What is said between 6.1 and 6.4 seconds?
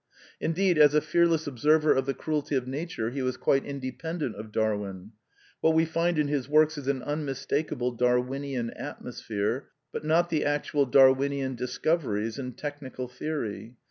in